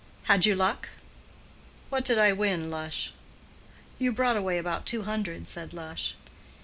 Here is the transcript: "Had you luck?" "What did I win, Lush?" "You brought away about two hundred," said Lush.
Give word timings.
"Had 0.23 0.47
you 0.47 0.55
luck?" 0.55 0.89
"What 1.89 2.03
did 2.03 2.17
I 2.17 2.33
win, 2.33 2.71
Lush?" 2.71 3.13
"You 3.99 4.11
brought 4.11 4.35
away 4.35 4.57
about 4.57 4.87
two 4.87 5.03
hundred," 5.03 5.47
said 5.47 5.73
Lush. 5.73 6.15